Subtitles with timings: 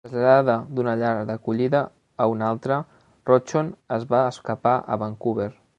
[0.05, 1.81] Traslladada d'una llar d'acollida
[2.25, 2.81] a una altra,
[3.31, 5.51] Rochon es va escapar a Vancouver.